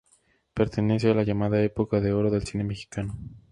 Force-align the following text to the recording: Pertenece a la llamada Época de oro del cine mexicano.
Pertenece 0.55 1.11
a 1.11 1.13
la 1.13 1.21
llamada 1.21 1.61
Época 1.61 1.99
de 2.01 2.11
oro 2.11 2.31
del 2.31 2.43
cine 2.47 2.63
mexicano. 2.63 3.15